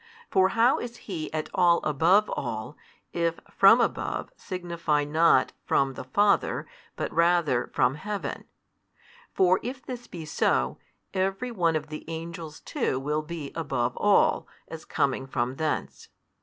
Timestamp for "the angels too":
11.89-12.99